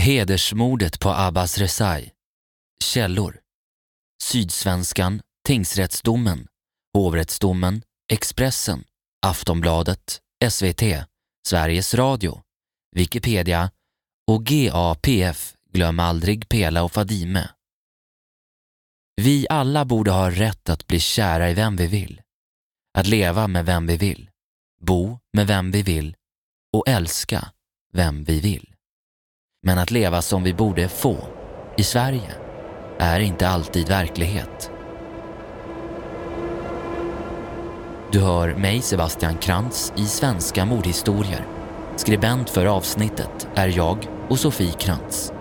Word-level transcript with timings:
Hedersmordet 0.00 1.00
på 1.00 1.10
Abbas 1.10 1.58
Rezai. 1.58 2.10
Källor. 2.84 3.40
Sydsvenskan, 4.22 5.20
Tingsrättsdomen, 5.46 6.46
Hovrättsdomen, 6.94 7.82
Expressen, 8.12 8.84
Aftonbladet, 9.26 10.20
SVT, 10.50 10.82
Sveriges 11.46 11.94
Radio, 11.94 12.42
Wikipedia 12.96 13.70
och 14.30 14.46
GAPF, 14.46 15.54
glöm 15.72 16.00
aldrig 16.00 16.48
Pela 16.48 16.82
och 16.82 16.92
Fadime. 16.92 17.50
Vi 19.16 19.46
alla 19.50 19.84
borde 19.84 20.10
ha 20.10 20.30
rätt 20.30 20.68
att 20.68 20.86
bli 20.86 21.00
kära 21.00 21.50
i 21.50 21.54
vem 21.54 21.76
vi 21.76 21.86
vill. 21.86 22.20
Att 22.98 23.06
leva 23.06 23.48
med 23.48 23.66
vem 23.66 23.86
vi 23.86 23.96
vill, 23.96 24.30
bo 24.80 25.18
med 25.32 25.46
vem 25.46 25.70
vi 25.70 25.82
vill 25.82 26.16
och 26.72 26.88
älska 26.88 27.52
vem 27.92 28.24
vi 28.24 28.40
vill. 28.40 28.74
Men 29.62 29.78
att 29.78 29.90
leva 29.90 30.22
som 30.22 30.42
vi 30.42 30.54
borde 30.54 30.88
få 30.88 31.16
i 31.76 31.82
Sverige 31.82 32.32
är 32.98 33.20
inte 33.20 33.48
alltid 33.48 33.88
verklighet. 33.88 34.70
Du 38.12 38.20
hör 38.20 38.54
mig, 38.54 38.80
Sebastian 38.80 39.36
Krantz, 39.36 39.92
i 39.96 40.04
Svenska 40.04 40.64
mordhistorier. 40.64 41.46
Skribent 41.96 42.50
för 42.50 42.66
avsnittet 42.66 43.48
är 43.54 43.76
jag 43.76 44.08
och 44.28 44.38
Sofie 44.38 44.72
Krantz. 44.72 45.32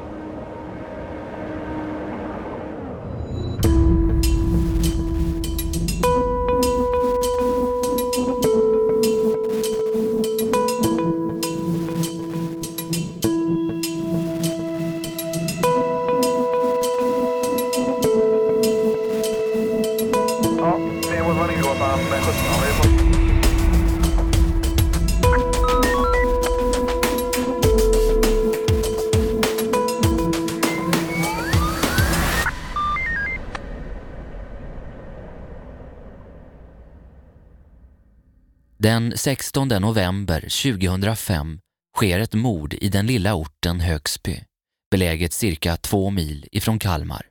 Den 38.83 39.17
16 39.17 39.67
november 39.67 40.41
2005 40.41 41.59
sker 41.97 42.19
ett 42.19 42.33
mord 42.33 42.73
i 42.73 42.89
den 42.89 43.07
lilla 43.07 43.35
orten 43.35 43.79
Högsby, 43.79 44.43
beläget 44.91 45.33
cirka 45.33 45.77
två 45.77 46.09
mil 46.09 46.47
ifrån 46.51 46.79
Kalmar. 46.79 47.25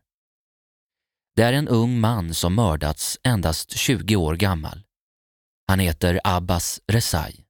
Det 1.36 1.42
är 1.42 1.52
en 1.52 1.68
ung 1.68 2.00
man 2.00 2.34
som 2.34 2.54
mördats 2.54 3.18
endast 3.22 3.76
20 3.76 4.16
år 4.16 4.34
gammal. 4.34 4.84
Han 5.68 5.78
heter 5.78 6.20
Abbas 6.24 6.80
Rezai. 6.92 7.44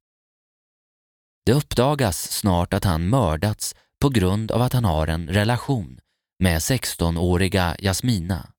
Det 1.46 1.52
uppdagas 1.52 2.32
snart 2.32 2.74
att 2.74 2.84
han 2.84 3.08
mördats 3.08 3.74
på 4.00 4.08
grund 4.08 4.50
av 4.50 4.62
att 4.62 4.72
han 4.72 4.84
har 4.84 5.06
en 5.06 5.28
relation 5.28 6.00
med 6.38 6.58
16-åriga 6.58 7.76
Jasmina. 7.78 8.52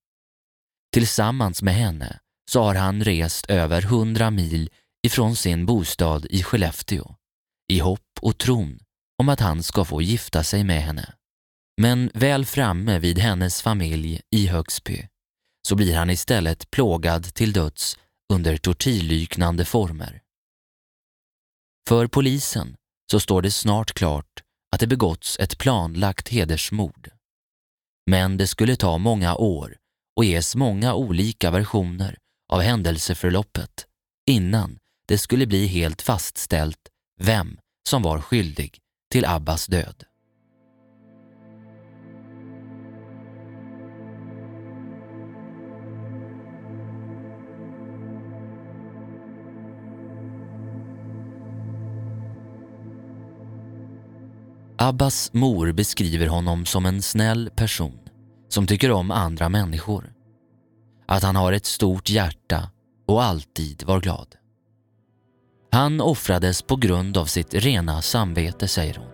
Tillsammans 0.93 1.61
med 1.61 1.73
henne 1.73 2.19
så 2.51 2.63
har 2.63 2.75
han 2.75 3.03
rest 3.03 3.45
över 3.45 3.81
100 3.81 4.31
mil 4.31 4.69
ifrån 5.07 5.35
sin 5.35 5.65
bostad 5.65 6.25
i 6.29 6.43
Skellefteå 6.43 7.15
i 7.69 7.79
hopp 7.79 8.19
och 8.21 8.37
tron 8.37 8.79
om 9.17 9.29
att 9.29 9.39
han 9.39 9.63
ska 9.63 9.85
få 9.85 10.01
gifta 10.01 10.43
sig 10.43 10.63
med 10.63 10.81
henne. 10.81 11.13
Men 11.81 12.11
väl 12.13 12.45
framme 12.45 12.99
vid 12.99 13.19
hennes 13.19 13.61
familj 13.61 14.21
i 14.35 14.47
Högsby 14.47 15.07
så 15.67 15.75
blir 15.75 15.95
han 15.95 16.09
istället 16.09 16.71
plågad 16.71 17.33
till 17.33 17.53
döds 17.53 17.97
under 18.33 18.57
tortyrliknande 18.57 19.65
former. 19.65 20.21
För 21.87 22.07
polisen 22.07 22.75
så 23.11 23.19
står 23.19 23.41
det 23.41 23.51
snart 23.51 23.93
klart 23.93 24.43
att 24.71 24.79
det 24.79 24.87
begåtts 24.87 25.39
ett 25.39 25.57
planlagt 25.57 26.29
hedersmord. 26.29 27.09
Men 28.11 28.37
det 28.37 28.47
skulle 28.47 28.75
ta 28.75 28.97
många 28.97 29.35
år 29.35 29.77
och 30.15 30.25
ges 30.25 30.55
många 30.55 30.93
olika 30.93 31.51
versioner 31.51 32.17
av 32.53 32.61
händelseförloppet 32.61 33.87
innan 34.29 34.78
det 35.09 35.17
skulle 35.17 35.47
bli 35.47 35.67
helt 35.67 36.01
fastställt 36.01 36.89
vem 37.19 37.57
som 37.89 38.01
var 38.01 38.21
skyldig 38.21 38.77
till 39.11 39.25
Abbas 39.25 39.67
död. 39.67 40.03
Abbas 54.77 55.33
mor 55.33 55.71
beskriver 55.71 56.27
honom 56.27 56.65
som 56.65 56.85
en 56.85 57.01
snäll 57.01 57.49
person 57.55 57.99
som 58.49 58.67
tycker 58.67 58.91
om 58.91 59.11
andra 59.11 59.49
människor. 59.49 60.13
Att 61.07 61.23
han 61.23 61.35
har 61.35 61.53
ett 61.53 61.65
stort 61.65 62.09
hjärta 62.09 62.69
och 63.07 63.23
alltid 63.23 63.83
var 63.83 63.99
glad. 63.99 64.38
Han 65.71 66.01
offrades 66.01 66.61
på 66.61 66.75
grund 66.75 67.17
av 67.17 67.25
sitt 67.25 67.53
rena 67.53 68.01
samvete, 68.01 68.67
säger 68.67 68.93
hon. 68.93 69.09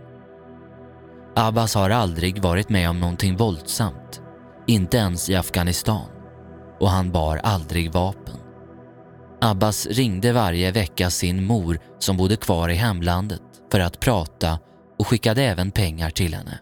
Abbas 1.36 1.76
har 1.76 1.90
aldrig 1.90 2.42
varit 2.42 2.70
med 2.70 2.90
om 2.90 3.00
någonting 3.00 3.38
våldsamt, 3.38 4.22
inte 4.68 4.98
ens 4.98 5.30
i 5.30 5.36
Afghanistan, 5.36 6.10
och 6.80 6.90
han 6.90 7.12
bar 7.12 7.38
aldrig 7.38 7.92
vapen. 7.92 8.36
Abbas 9.42 9.88
ringde 9.88 10.34
varje 10.34 10.72
vecka 10.72 11.10
sin 11.10 11.46
mor 11.46 11.80
som 12.00 12.18
bodde 12.18 12.36
kvar 12.36 12.70
i 12.70 12.76
hemlandet 12.76 13.42
för 13.72 13.80
att 13.80 14.00
prata 14.00 14.60
och 15.00 15.08
skickade 15.08 15.44
även 15.44 15.72
pengar 15.72 16.10
till 16.10 16.34
henne. 16.34 16.60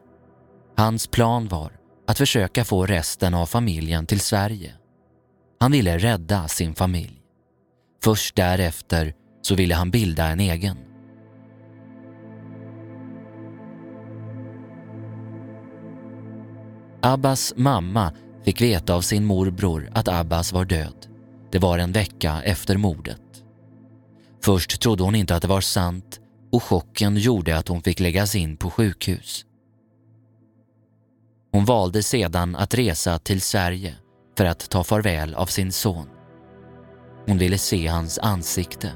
Hans 0.78 1.08
plan 1.08 1.48
var 1.48 1.72
att 2.08 2.18
försöka 2.18 2.66
få 2.66 2.86
resten 2.86 3.34
av 3.34 3.46
familjen 3.46 4.06
till 4.06 4.20
Sverige. 4.20 4.74
Han 5.60 5.72
ville 5.72 5.98
rädda 5.98 6.48
sin 6.48 6.76
familj. 6.76 7.20
Först 8.04 8.36
därefter 8.36 9.14
så 9.44 9.56
ville 9.56 9.76
han 9.76 9.92
bilda 9.92 10.28
en 10.28 10.40
egen. 10.40 10.78
Abbas 17.02 17.54
mamma 17.58 18.12
fick 18.46 18.62
veta 18.62 18.96
av 18.96 19.02
sin 19.02 19.26
morbror 19.26 19.90
att 19.94 20.08
Abbas 20.08 20.54
var 20.54 20.66
död. 20.66 21.08
Det 21.52 21.60
var 21.60 21.78
en 21.78 21.92
vecka 21.92 22.42
efter 22.44 22.78
mordet. 22.78 23.22
Först 24.44 24.82
trodde 24.82 25.04
hon 25.04 25.16
inte 25.16 25.36
att 25.36 25.42
det 25.42 25.48
var 25.48 25.62
sant 25.62 26.20
och 26.52 26.64
chocken 26.64 27.18
gjorde 27.18 27.58
att 27.58 27.68
hon 27.68 27.82
fick 27.82 28.00
läggas 28.00 28.36
in 28.36 28.58
på 28.58 28.70
sjukhus. 28.70 29.46
Hon 31.52 31.66
valde 31.66 32.04
sedan 32.04 32.56
att 32.56 32.74
resa 32.74 33.20
till 33.20 33.42
Sverige 33.42 33.96
för 34.38 34.46
att 34.46 34.70
ta 34.70 34.84
farväl 34.84 35.36
av 35.36 35.46
sin 35.46 35.72
son. 35.72 36.08
Hon 37.26 37.38
ville 37.38 37.58
se 37.58 37.88
hans 37.88 38.20
ansikte. 38.20 38.92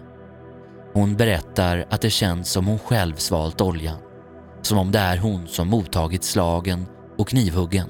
Hon 0.97 1.15
berättar 1.15 1.85
att 1.89 2.01
det 2.01 2.09
känns 2.09 2.51
som 2.51 2.67
hon 2.67 2.79
själv 2.79 3.15
svalt 3.15 3.61
oljan. 3.61 3.97
Som 4.61 4.77
om 4.77 4.91
det 4.91 4.99
är 4.99 5.17
hon 5.17 5.47
som 5.47 5.67
mottagit 5.67 6.23
slagen 6.23 6.85
och 7.17 7.27
knivhuggen. 7.27 7.89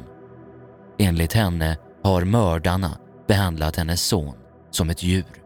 Enligt 1.00 1.34
henne 1.34 1.78
har 2.04 2.24
mördarna 2.24 2.98
behandlat 3.28 3.76
hennes 3.76 4.02
son 4.02 4.36
som 4.72 4.90
ett 4.90 5.04
djur. 5.04 5.44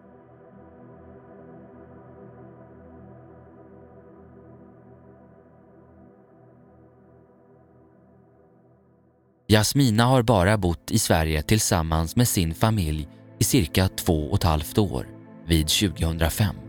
Jasmina 9.47 10.05
har 10.05 10.21
bara 10.23 10.57
bott 10.57 10.91
i 10.91 10.99
Sverige 10.99 11.41
tillsammans 11.41 12.15
med 12.15 12.27
sin 12.27 12.53
familj 12.53 13.07
i 13.39 13.43
cirka 13.43 13.87
två 13.87 14.29
och 14.29 14.37
ett 14.37 14.43
halvt 14.43 14.77
år, 14.77 15.07
vid 15.47 15.67
2005. 15.67 16.60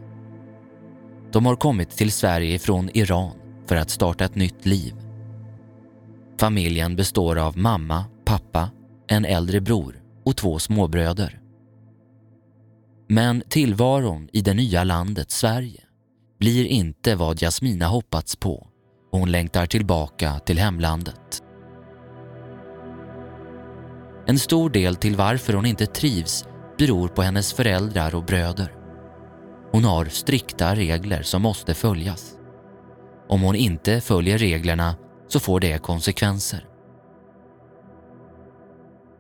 De 1.33 1.47
har 1.47 1.57
kommit 1.57 1.91
till 1.91 2.13
Sverige 2.13 2.59
från 2.59 2.91
Iran 2.95 3.37
för 3.67 3.77
att 3.77 3.91
starta 3.91 4.25
ett 4.25 4.35
nytt 4.35 4.67
liv. 4.67 4.95
Familjen 6.39 6.97
består 6.97 7.39
av 7.39 7.59
mamma, 7.59 8.05
pappa, 8.25 8.71
en 9.07 9.25
äldre 9.25 9.61
bror 9.61 10.03
och 10.25 10.37
två 10.37 10.59
småbröder. 10.59 11.41
Men 13.09 13.43
tillvaron 13.49 14.29
i 14.33 14.41
det 14.41 14.55
nya 14.55 14.85
landet 14.85 15.31
Sverige 15.31 15.81
blir 16.39 16.65
inte 16.65 17.15
vad 17.15 17.39
Jasmina 17.43 17.87
hoppats 17.87 18.37
på 18.37 18.69
och 19.13 19.19
hon 19.19 19.31
längtar 19.31 19.67
tillbaka 19.67 20.39
till 20.39 20.59
hemlandet. 20.59 21.43
En 24.27 24.39
stor 24.39 24.71
del 24.71 24.97
till 24.97 25.17
varför 25.17 25.53
hon 25.53 25.67
inte 25.67 25.87
trivs 25.87 26.45
beror 26.79 27.09
på 27.09 27.23
hennes 27.23 27.53
föräldrar 27.53 28.15
och 28.15 28.25
bröder. 28.25 28.82
Hon 29.73 29.85
har 29.85 30.05
strikta 30.05 30.75
regler 30.75 31.23
som 31.23 31.43
måste 31.43 31.75
följas. 31.75 32.37
Om 33.29 33.43
hon 33.43 33.55
inte 33.55 34.01
följer 34.01 34.39
reglerna 34.39 34.97
så 35.29 35.41
får 35.41 35.61
det 35.61 35.83
konsekvenser. 35.83 36.69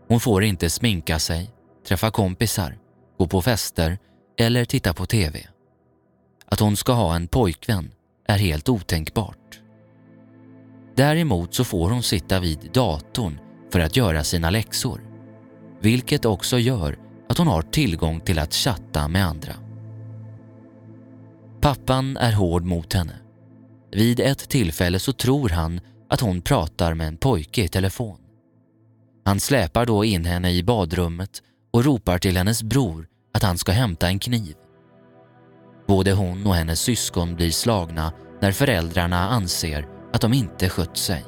Hon 0.08 0.20
får 0.20 0.44
inte 0.44 0.70
sminka 0.70 1.18
sig, 1.18 1.50
träffa 1.88 2.10
kompisar, 2.10 2.78
gå 3.18 3.26
på 3.26 3.42
fester 3.42 3.98
eller 4.38 4.64
titta 4.64 4.94
på 4.94 5.06
TV. 5.06 5.46
Att 6.46 6.60
hon 6.60 6.76
ska 6.76 6.92
ha 6.92 7.16
en 7.16 7.28
pojkvän 7.28 7.90
är 8.26 8.38
helt 8.38 8.68
otänkbart. 8.68 9.60
Däremot 10.96 11.54
så 11.54 11.64
får 11.64 11.90
hon 11.90 12.02
sitta 12.02 12.40
vid 12.40 12.70
datorn 12.72 13.38
för 13.72 13.80
att 13.80 13.96
göra 13.96 14.24
sina 14.24 14.50
läxor, 14.50 15.00
vilket 15.80 16.24
också 16.24 16.58
gör 16.58 16.98
att 17.28 17.38
hon 17.38 17.46
har 17.46 17.62
tillgång 17.62 18.20
till 18.20 18.38
att 18.38 18.54
chatta 18.54 19.08
med 19.08 19.26
andra. 19.26 19.52
Pappan 21.62 22.16
är 22.16 22.32
hård 22.32 22.64
mot 22.64 22.92
henne. 22.92 23.12
Vid 23.92 24.20
ett 24.20 24.48
tillfälle 24.48 24.98
så 24.98 25.12
tror 25.12 25.48
han 25.48 25.80
att 26.08 26.20
hon 26.20 26.42
pratar 26.42 26.94
med 26.94 27.08
en 27.08 27.16
pojke 27.16 27.62
i 27.64 27.68
telefon. 27.68 28.18
Han 29.24 29.40
släpar 29.40 29.86
då 29.86 30.04
in 30.04 30.24
henne 30.24 30.52
i 30.52 30.62
badrummet 30.62 31.42
och 31.72 31.84
ropar 31.84 32.18
till 32.18 32.36
hennes 32.36 32.62
bror 32.62 33.08
att 33.34 33.42
han 33.42 33.58
ska 33.58 33.72
hämta 33.72 34.08
en 34.08 34.18
kniv. 34.18 34.54
Både 35.86 36.12
hon 36.12 36.46
och 36.46 36.54
hennes 36.54 36.80
syskon 36.80 37.34
blir 37.34 37.50
slagna 37.50 38.12
när 38.40 38.52
föräldrarna 38.52 39.28
anser 39.28 39.88
att 40.12 40.20
de 40.20 40.32
inte 40.32 40.68
skött 40.68 40.96
sig. 40.96 41.24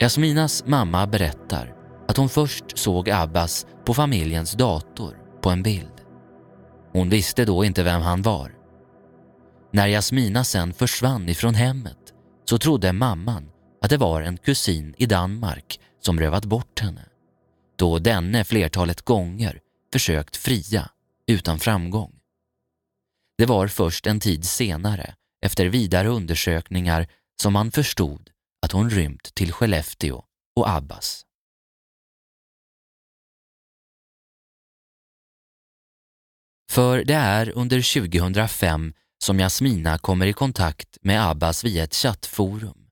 Jasminas 0.00 0.64
mamma 0.66 1.06
berättar 1.06 1.74
att 2.08 2.16
hon 2.16 2.28
först 2.28 2.78
såg 2.78 3.10
Abbas 3.10 3.66
på 3.84 3.94
familjens 3.94 4.52
dator 4.52 5.16
på 5.42 5.50
en 5.50 5.62
bild. 5.62 5.95
Hon 6.96 7.08
visste 7.08 7.44
då 7.44 7.64
inte 7.64 7.82
vem 7.82 8.02
han 8.02 8.22
var. 8.22 8.54
När 9.70 9.86
Jasmina 9.86 10.44
sen 10.44 10.72
försvann 10.72 11.28
ifrån 11.28 11.54
hemmet 11.54 12.14
så 12.44 12.58
trodde 12.58 12.92
mamman 12.92 13.50
att 13.82 13.90
det 13.90 13.96
var 13.96 14.22
en 14.22 14.36
kusin 14.36 14.94
i 14.98 15.06
Danmark 15.06 15.80
som 16.00 16.20
rövat 16.20 16.44
bort 16.44 16.80
henne 16.80 17.04
då 17.78 17.98
denne 17.98 18.44
flertalet 18.44 19.02
gånger 19.02 19.60
försökt 19.92 20.36
fria 20.36 20.90
utan 21.26 21.58
framgång. 21.58 22.12
Det 23.38 23.46
var 23.46 23.68
först 23.68 24.06
en 24.06 24.20
tid 24.20 24.44
senare, 24.44 25.14
efter 25.44 25.66
vidare 25.66 26.08
undersökningar, 26.08 27.06
som 27.42 27.52
man 27.52 27.70
förstod 27.70 28.30
att 28.62 28.72
hon 28.72 28.90
rymt 28.90 29.34
till 29.34 29.52
Skellefteå 29.52 30.22
och 30.56 30.70
Abbas. 30.70 31.22
För 36.76 37.04
det 37.04 37.14
är 37.14 37.50
under 37.50 38.00
2005 38.00 38.92
som 39.24 39.38
Jasmina 39.38 39.98
kommer 39.98 40.26
i 40.26 40.32
kontakt 40.32 40.98
med 41.02 41.30
Abbas 41.30 41.64
via 41.64 41.84
ett 41.84 41.94
chattforum. 41.94 42.88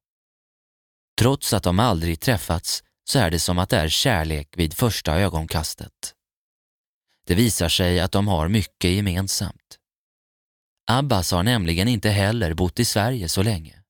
Trots 1.19 1.52
att 1.52 1.62
de 1.62 1.78
aldrig 1.78 2.20
träffats 2.20 2.82
så 3.10 3.19
är 3.19 3.31
det 3.31 3.40
som 3.40 3.58
att 3.58 3.69
det 3.69 3.76
är 3.76 3.88
kärlek 3.88 4.48
vid 4.56 4.75
första 4.75 5.14
ögonkastet. 5.14 6.14
Det 7.26 7.34
visar 7.34 7.69
sig 7.69 8.00
att 8.00 8.12
de 8.12 8.28
har 8.28 8.48
mycket 8.48 8.90
gemensamt. 8.90 9.78
Abbas 10.90 11.30
har 11.30 11.42
nämligen 11.42 11.88
inte 11.88 12.10
heller 12.10 12.54
bott 12.54 12.80
i 12.80 12.84
Sverige 12.84 13.28
så 13.28 13.42
länge. 13.42 13.82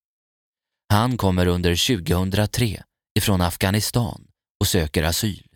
Han 0.89 1.17
kommer 1.17 1.47
under 1.47 1.97
2003 1.97 2.85
ifrån 3.19 3.41
Afghanistan 3.41 4.27
och 4.61 4.67
söker 4.67 5.03
asyl. 5.03 5.49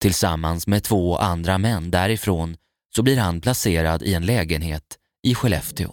Tillsammans 0.00 0.66
med 0.66 0.82
två 0.82 1.16
andra 1.16 1.58
män 1.58 1.90
därifrån 1.90 2.56
så 2.96 3.02
blir 3.02 3.16
han 3.16 3.40
placerad 3.40 4.02
i 4.02 4.14
en 4.14 4.26
lägenhet 4.26 4.96
i 5.22 5.34
Skellefteå. 5.34 5.90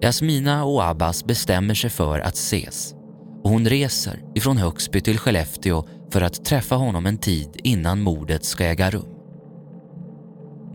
Jasmina 0.00 0.64
och 0.64 0.84
Abbas 0.84 1.24
bestämmer 1.24 1.74
sig 1.74 1.90
för 1.90 2.18
att 2.18 2.34
ses 2.34 2.94
och 3.44 3.50
hon 3.50 3.66
reser 3.66 4.22
ifrån 4.34 4.56
Högsby 4.56 5.00
till 5.00 5.18
Skellefteå 5.18 5.84
för 6.12 6.20
att 6.20 6.44
träffa 6.44 6.74
honom 6.74 7.06
en 7.06 7.18
tid 7.18 7.60
innan 7.64 8.00
mordet 8.00 8.44
ska 8.44 8.64
äga 8.64 8.90
rum. 8.90 9.14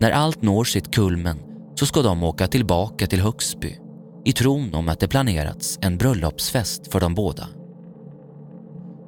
När 0.00 0.10
allt 0.10 0.42
når 0.42 0.64
sitt 0.64 0.94
kulmen 0.94 1.38
så 1.74 1.86
ska 1.86 2.02
de 2.02 2.22
åka 2.22 2.46
tillbaka 2.46 3.06
till 3.06 3.20
Högsby 3.20 3.78
i 4.28 4.32
tron 4.32 4.74
om 4.74 4.88
att 4.88 5.00
det 5.00 5.08
planerats 5.08 5.78
en 5.82 5.98
bröllopsfest 5.98 6.92
för 6.92 7.00
de 7.00 7.14
båda. 7.14 7.48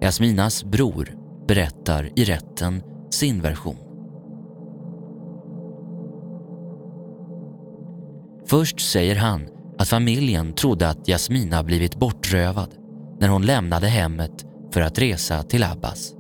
Jasminas 0.01 0.65
bror 0.65 1.15
berättar 1.49 2.11
i 2.17 2.25
rätten 2.25 2.83
sin 3.11 3.41
version. 3.43 3.77
Först 8.47 8.81
säger 8.81 9.17
han 9.17 9.49
att 9.79 9.89
familjen 9.89 10.53
trodde 10.53 10.89
att 10.89 11.09
Jasmina 11.09 11.63
blivit 11.63 11.97
bortrövad 11.97 12.75
när 13.21 13.29
hon 13.29 13.47
lämnade 13.47 13.87
hemmet 13.87 14.45
för 14.73 14.81
att 14.81 14.99
resa 14.99 15.43
till 15.43 15.65
Abbas. 15.65 16.15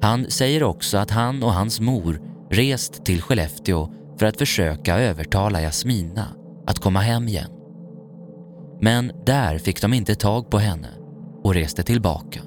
Han 0.00 0.30
säger 0.30 0.62
också 0.62 0.98
att 0.98 1.10
han 1.10 1.42
och 1.42 1.52
hans 1.52 1.80
mor 1.80 2.20
rest 2.50 3.04
till 3.04 3.22
Skellefteå 3.22 3.88
för 4.18 4.26
att 4.26 4.38
försöka 4.38 4.98
övertala 4.98 5.62
Jasmina 5.62 6.26
att 6.68 6.78
komma 6.78 7.00
hem 7.00 7.28
igen. 7.28 7.50
Men 8.80 9.12
där 9.26 9.58
fick 9.58 9.82
de 9.82 9.92
inte 9.92 10.14
tag 10.14 10.50
på 10.50 10.58
henne 10.58 10.88
och 11.44 11.54
reste 11.54 11.82
tillbaka. 11.82 12.40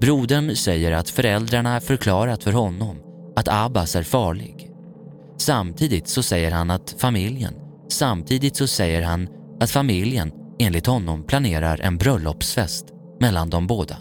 Brodern 0.00 0.56
säger 0.56 0.92
att 0.92 1.10
föräldrarna 1.10 1.80
förklarat 1.80 2.44
för 2.44 2.52
honom 2.52 2.96
att 3.36 3.48
Abbas 3.48 3.96
är 3.96 4.02
farlig. 4.02 4.70
Samtidigt 5.36 6.08
så 6.08 6.22
säger 6.22 6.50
han 6.50 6.70
att 6.70 6.94
familjen 6.98 7.54
Samtidigt 7.88 8.56
så 8.56 8.66
säger 8.66 9.02
han 9.02 9.28
att 9.60 9.70
familjen 9.70 10.32
enligt 10.58 10.86
honom 10.86 11.22
planerar 11.22 11.80
en 11.80 11.98
bröllopsfest 11.98 12.86
mellan 13.20 13.50
de 13.50 13.66
båda. 13.66 13.96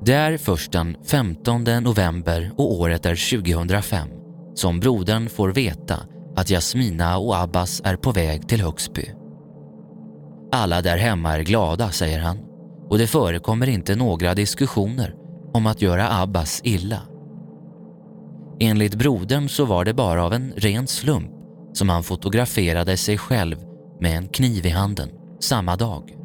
Det 0.00 0.12
är 0.12 0.38
först 0.38 0.72
den 0.72 0.96
15 1.04 1.64
november 1.64 2.52
och 2.56 2.72
året 2.72 3.06
är 3.06 3.42
2005 3.42 4.21
som 4.54 4.80
brodern 4.80 5.28
får 5.28 5.48
veta 5.48 5.96
att 6.36 6.50
Jasmina 6.50 7.18
och 7.18 7.36
Abbas 7.36 7.80
är 7.84 7.96
på 7.96 8.12
väg 8.12 8.48
till 8.48 8.60
Högsby. 8.60 9.04
Alla 10.52 10.82
där 10.82 10.96
hemma 10.96 11.32
är 11.38 11.42
glada, 11.42 11.90
säger 11.90 12.20
han 12.20 12.38
och 12.92 12.98
det 12.98 13.06
förekommer 13.06 13.68
inte 13.68 13.96
några 13.96 14.34
diskussioner 14.34 15.14
om 15.52 15.66
att 15.66 15.82
göra 15.82 16.20
Abbas 16.20 16.60
illa. 16.64 17.00
Enligt 18.60 18.94
brodern 18.94 19.48
så 19.48 19.64
var 19.64 19.84
det 19.84 19.94
bara 19.94 20.24
av 20.24 20.32
en 20.32 20.52
ren 20.56 20.86
slump 20.86 21.30
som 21.72 21.88
han 21.88 22.02
fotograferade 22.02 22.96
sig 22.96 23.18
själv 23.18 23.56
med 24.00 24.16
en 24.16 24.28
kniv 24.28 24.66
i 24.66 24.70
handen 24.70 25.10
samma 25.40 25.76
dag. 25.76 26.16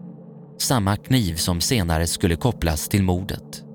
Samma 0.59 0.97
kniv 0.97 1.35
som 1.35 1.61
senare 1.61 2.07
skulle 2.07 2.35
kopplas 2.35 2.89
till 2.89 3.03
mordet. 3.03 3.66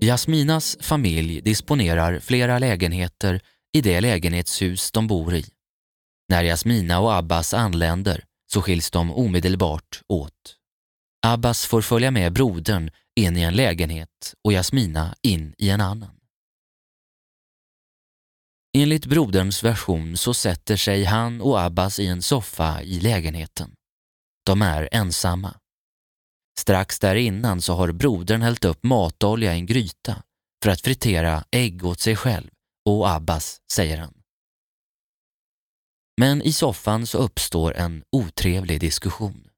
Jasminas 0.00 0.76
familj 0.80 1.40
disponerar 1.40 2.20
flera 2.20 2.58
lägenheter 2.58 3.40
i 3.72 3.80
det 3.80 4.00
lägenhetshus 4.00 4.92
de 4.92 5.06
bor 5.06 5.34
i. 5.34 5.44
När 6.28 6.44
Jasmina 6.44 7.00
och 7.00 7.14
Abbas 7.14 7.54
anländer 7.54 8.24
så 8.52 8.62
skiljs 8.62 8.90
de 8.90 9.10
omedelbart 9.10 10.02
åt. 10.08 10.56
Abbas 11.26 11.66
får 11.66 11.82
följa 11.82 12.10
med 12.10 12.32
brodern 12.32 12.90
in 13.16 13.36
i 13.36 13.42
en 13.42 13.54
lägenhet 13.54 14.34
och 14.44 14.52
Jasmina 14.52 15.14
in 15.22 15.54
i 15.58 15.70
en 15.70 15.80
annan. 15.80 16.16
Enligt 18.76 19.06
broderns 19.06 19.62
version 19.62 20.16
så 20.16 20.34
sätter 20.34 20.76
sig 20.76 21.04
han 21.04 21.40
och 21.40 21.60
Abbas 21.60 21.98
i 21.98 22.06
en 22.06 22.22
soffa 22.22 22.82
i 22.82 23.00
lägenheten. 23.00 23.74
De 24.46 24.62
är 24.62 24.88
ensamma. 24.92 25.54
Strax 26.60 26.98
där 26.98 27.14
innan 27.14 27.62
så 27.62 27.74
har 27.74 27.92
brodern 27.92 28.42
hällt 28.42 28.64
upp 28.64 28.82
matolja 28.82 29.54
i 29.54 29.58
en 29.58 29.66
gryta 29.66 30.22
för 30.62 30.70
att 30.70 30.80
fritera 30.80 31.44
ägg 31.50 31.84
åt 31.84 32.00
sig 32.00 32.16
själv 32.16 32.50
och 32.88 33.10
Abbas, 33.10 33.60
säger 33.72 33.98
han. 33.98 34.14
Men 36.20 36.42
i 36.42 36.52
soffan 36.52 37.06
så 37.06 37.18
uppstår 37.18 37.74
en 37.74 38.02
otrevlig 38.12 38.80
diskussion. 38.80 39.48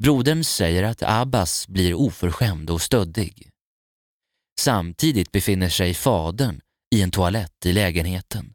Brodern 0.00 0.44
säger 0.44 0.82
att 0.82 1.02
Abbas 1.02 1.68
blir 1.68 1.94
oförskämd 1.94 2.70
och 2.70 2.82
stöddig. 2.82 3.50
Samtidigt 4.60 5.32
befinner 5.32 5.68
sig 5.68 5.94
fadern 5.94 6.60
i 6.94 7.02
en 7.02 7.10
toalett 7.10 7.66
i 7.66 7.72
lägenheten. 7.72 8.54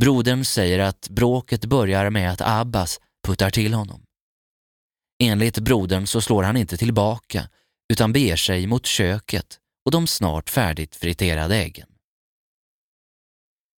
Brodern 0.00 0.44
säger 0.44 0.78
att 0.78 1.08
bråket 1.08 1.64
börjar 1.64 2.10
med 2.10 2.32
att 2.32 2.40
Abbas 2.40 3.00
puttar 3.26 3.50
till 3.50 3.74
honom. 3.74 4.05
Enligt 5.18 5.58
brodern 5.58 6.06
så 6.06 6.20
slår 6.20 6.42
han 6.42 6.56
inte 6.56 6.76
tillbaka 6.76 7.48
utan 7.92 8.12
beger 8.12 8.36
sig 8.36 8.66
mot 8.66 8.86
köket 8.86 9.60
och 9.84 9.90
de 9.90 10.06
snart 10.06 10.50
färdigt 10.50 10.96
friterade 10.96 11.56
äggen. 11.56 11.88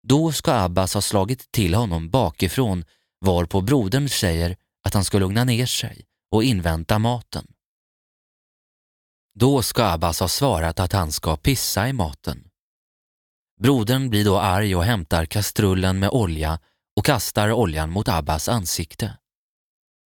Då 0.02 0.33
ska 0.33 0.52
Abbas 0.52 0.95
ha 0.95 1.00
slagit 1.00 1.52
till 1.52 1.75
honom 1.75 2.11
bakifrån 2.11 2.85
varpå 3.21 3.61
brodern 3.61 4.09
säger 4.09 4.57
att 4.87 4.95
han 4.95 5.04
ska 5.04 5.18
lugna 5.18 5.45
ner 5.45 5.66
sig 5.66 6.07
och 6.30 6.45
invänta 6.45 6.99
maten. 6.99 7.47
Då 9.35 9.62
ska 9.62 9.85
Abbas 9.85 10.21
ha 10.21 10.28
svarat 10.28 10.80
att 10.80 10.92
han 10.92 11.12
ska 11.12 11.37
pissa 11.37 11.88
i 11.88 11.92
maten. 11.92 12.49
Brodern 13.61 14.11
blir 14.11 14.25
då 14.25 14.38
arg 14.38 14.76
och 14.76 14.85
hämtar 14.85 15.26
kastrullen 15.26 15.99
med 15.99 16.11
olja 16.11 16.59
och 16.97 17.04
kastar 17.04 17.52
oljan 17.52 17.90
mot 17.90 18.09
Abbas 18.09 18.49
ansikte. 18.49 19.18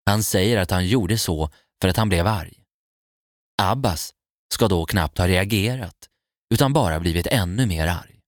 Han 0.05 0.23
säger 0.23 0.57
att 0.57 0.71
han 0.71 0.87
gjorde 0.87 1.17
så 1.17 1.49
för 1.81 1.87
att 1.87 1.97
han 1.97 2.09
blev 2.09 2.27
arg. 2.27 2.63
Abbas 3.61 4.13
ska 4.53 4.67
då 4.67 4.85
knappt 4.85 5.17
ha 5.17 5.27
reagerat 5.27 6.09
utan 6.53 6.73
bara 6.73 6.99
blivit 6.99 7.27
ännu 7.27 7.65
mer 7.65 7.87
arg. 7.87 8.19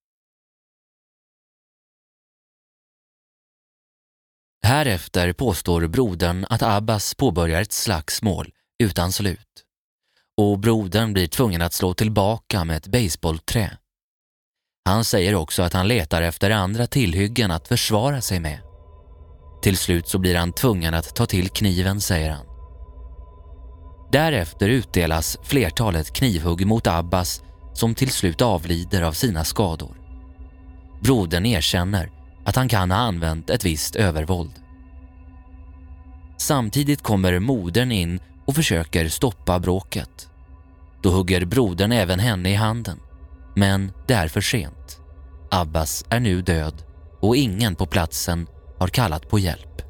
Härefter 4.65 5.33
påstår 5.33 5.87
brodern 5.87 6.45
att 6.49 6.61
Abbas 6.61 7.15
påbörjar 7.15 7.61
ett 7.61 7.71
slagsmål 7.71 8.53
utan 8.83 9.11
slut 9.11 9.63
och 10.37 10.59
brodern 10.59 11.13
blir 11.13 11.27
tvungen 11.27 11.61
att 11.61 11.73
slå 11.73 11.93
tillbaka 11.93 12.63
med 12.63 12.77
ett 12.77 12.87
baseballträ. 12.87 13.77
Han 14.85 15.05
säger 15.05 15.35
också 15.35 15.63
att 15.63 15.73
han 15.73 15.87
letar 15.87 16.21
efter 16.21 16.49
andra 16.49 16.87
tillhyggen 16.87 17.51
att 17.51 17.67
försvara 17.67 18.21
sig 18.21 18.39
med. 18.39 18.72
Till 19.63 19.77
slut 19.77 20.07
så 20.07 20.19
blir 20.19 20.35
han 20.35 20.53
tvungen 20.53 20.93
att 20.93 21.15
ta 21.15 21.25
till 21.25 21.49
kniven, 21.49 22.01
säger 22.01 22.31
han. 22.31 22.45
Därefter 24.11 24.69
utdelas 24.69 25.37
flertalet 25.43 26.13
knivhugg 26.13 26.67
mot 26.67 26.87
Abbas 26.87 27.41
som 27.73 27.95
till 27.95 28.09
slut 28.09 28.41
avlider 28.41 29.01
av 29.01 29.11
sina 29.11 29.43
skador. 29.43 29.97
Brodern 31.01 31.45
erkänner 31.45 32.11
att 32.45 32.55
han 32.55 32.69
kan 32.69 32.91
ha 32.91 32.97
använt 32.97 33.49
ett 33.49 33.65
visst 33.65 33.95
övervåld. 33.95 34.53
Samtidigt 36.37 37.01
kommer 37.01 37.39
modern 37.39 37.91
in 37.91 38.19
och 38.45 38.55
försöker 38.55 39.09
stoppa 39.09 39.59
bråket. 39.59 40.29
Då 41.03 41.09
hugger 41.09 41.45
brodern 41.45 41.91
även 41.91 42.19
henne 42.19 42.49
i 42.49 42.55
handen. 42.55 42.99
Men 43.55 43.91
det 44.07 44.13
är 44.13 44.27
för 44.27 44.41
sent. 44.41 44.99
Abbas 45.51 46.05
är 46.09 46.19
nu 46.19 46.41
död 46.41 46.83
och 47.21 47.35
ingen 47.35 47.75
på 47.75 47.85
platsen 47.85 48.47
har 48.83 48.87
kallat 48.87 49.29
på 49.29 49.39
hjälp. 49.39 49.81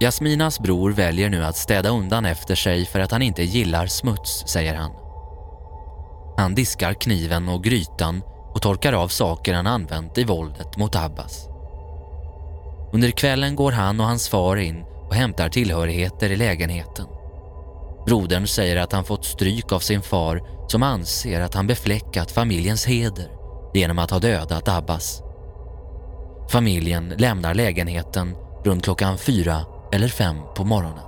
Jasminas 0.00 0.60
bror 0.60 0.92
väljer 0.92 1.30
nu 1.30 1.44
att 1.44 1.56
städa 1.56 1.88
undan 1.88 2.24
efter 2.24 2.54
sig 2.54 2.86
för 2.86 3.00
att 3.00 3.10
han 3.10 3.22
inte 3.22 3.42
gillar 3.42 3.86
smuts, 3.86 4.44
säger 4.46 4.74
han. 4.74 4.90
Han 6.36 6.54
diskar 6.54 6.94
kniven 6.94 7.48
och 7.48 7.64
grytan 7.64 8.22
och 8.54 8.62
torkar 8.62 8.92
av 8.92 9.08
saker 9.08 9.54
han 9.54 9.66
använt 9.66 10.18
i 10.18 10.24
våldet 10.24 10.76
mot 10.76 10.96
Abbas. 10.96 11.48
Under 12.92 13.10
kvällen 13.10 13.56
går 13.56 13.72
han 13.72 14.00
och 14.00 14.06
hans 14.06 14.28
far 14.28 14.56
in 14.56 14.84
och 15.08 15.14
hämtar 15.14 15.48
tillhörigheter 15.48 16.30
i 16.30 16.36
lägenheten. 16.36 17.06
Brodern 18.06 18.46
säger 18.46 18.76
att 18.76 18.92
han 18.92 19.04
fått 19.04 19.24
stryk 19.24 19.72
av 19.72 19.78
sin 19.78 20.02
far 20.02 20.42
som 20.68 20.82
anser 20.82 21.40
att 21.40 21.54
han 21.54 21.66
befläckat 21.66 22.30
familjens 22.30 22.86
heder 22.86 23.30
genom 23.74 23.98
att 23.98 24.10
ha 24.10 24.18
dödat 24.18 24.68
Abbas. 24.68 25.22
Familjen 26.50 27.14
lämnar 27.18 27.54
lägenheten 27.54 28.36
runt 28.64 28.84
klockan 28.84 29.18
fyra 29.18 29.60
eller 29.92 30.08
fem 30.08 30.36
på 30.56 30.64
morgonen. 30.64 31.04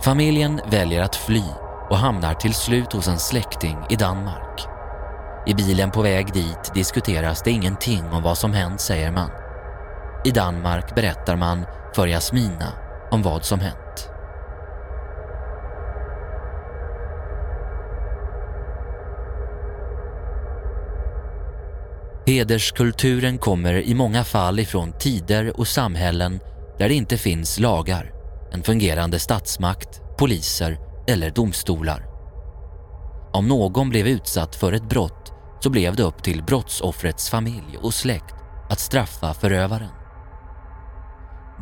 Familjen 0.00 0.60
väljer 0.70 1.02
att 1.02 1.16
fly 1.16 1.42
och 1.90 1.96
hamnar 1.96 2.34
till 2.34 2.54
slut 2.54 2.92
hos 2.92 3.08
en 3.08 3.18
släkting 3.18 3.76
i 3.90 3.96
Danmark. 3.96 4.60
I 5.46 5.54
bilen 5.54 5.90
på 5.90 6.02
väg 6.02 6.32
dit 6.32 6.74
diskuteras 6.74 7.42
det 7.42 7.50
ingenting 7.50 8.04
om 8.12 8.22
vad 8.22 8.38
som 8.38 8.52
hänt, 8.52 8.80
säger 8.80 9.12
man. 9.12 9.30
I 10.24 10.30
Danmark 10.30 10.94
berättar 10.94 11.36
man 11.36 11.66
för 11.94 12.06
Jasmina 12.06 12.85
om 13.10 13.22
vad 13.22 13.44
som 13.44 13.60
hänt. 13.60 14.10
Hederskulturen 22.26 23.38
kommer 23.38 23.74
i 23.74 23.94
många 23.94 24.24
fall 24.24 24.58
ifrån 24.58 24.92
tider 24.92 25.60
och 25.60 25.68
samhällen 25.68 26.40
där 26.78 26.88
det 26.88 26.94
inte 26.94 27.18
finns 27.18 27.58
lagar, 27.58 28.12
en 28.52 28.62
fungerande 28.62 29.18
statsmakt, 29.18 30.00
poliser 30.18 30.78
eller 31.06 31.30
domstolar. 31.30 32.06
Om 33.32 33.48
någon 33.48 33.90
blev 33.90 34.06
utsatt 34.06 34.56
för 34.56 34.72
ett 34.72 34.88
brott 34.88 35.32
så 35.60 35.70
blev 35.70 35.96
det 35.96 36.02
upp 36.02 36.22
till 36.22 36.42
brottsoffrets 36.42 37.30
familj 37.30 37.78
och 37.82 37.94
släkt 37.94 38.34
att 38.70 38.80
straffa 38.80 39.34
förövaren. 39.34 40.05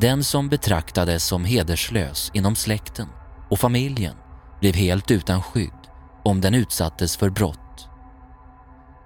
Den 0.00 0.24
som 0.24 0.48
betraktades 0.48 1.24
som 1.24 1.44
hederslös 1.44 2.30
inom 2.34 2.56
släkten 2.56 3.08
och 3.50 3.60
familjen 3.60 4.14
blev 4.60 4.74
helt 4.74 5.10
utan 5.10 5.42
skydd 5.42 5.70
om 6.24 6.40
den 6.40 6.54
utsattes 6.54 7.16
för 7.16 7.30
brott. 7.30 7.88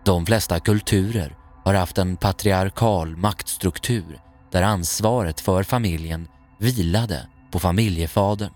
De 0.05 0.27
flesta 0.27 0.61
kulturer 0.61 1.37
har 1.65 1.75
haft 1.75 1.99
en 1.99 2.17
patriarkal 2.17 3.17
maktstruktur 3.17 4.21
där 4.53 4.63
ansvaret 4.63 5.41
för 5.41 5.63
familjen 5.63 6.29
vilade 6.59 7.29
på 7.51 7.59
familjefadern. 7.59 8.53